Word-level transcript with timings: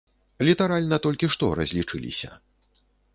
Літаральна 0.47 0.97
толькі 1.05 1.29
што 1.33 1.49
разлічыліся. 1.59 2.31